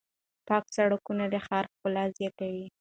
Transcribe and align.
پاک 0.47 0.65
سړکونه 0.75 1.23
د 1.33 1.35
ښار 1.45 1.65
ښکلا 1.71 2.03
زیاتوي. 2.17 2.65